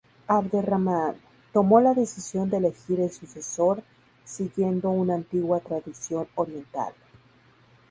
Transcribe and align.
Abderramán 0.27 1.17
tomó 1.53 1.79
la 1.79 1.93
decisión 1.93 2.49
de 2.49 2.57
elegir 2.57 2.99
el 3.01 3.11
sucesor 3.11 3.83
siguiendo 4.25 4.89
una 4.89 5.13
antigua 5.13 5.59
tradición 5.59 6.27
oriental. 6.33 6.93